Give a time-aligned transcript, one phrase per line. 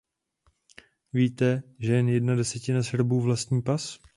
[1.13, 3.99] Víte, že jen jedna desetina Srbů vlastní pas?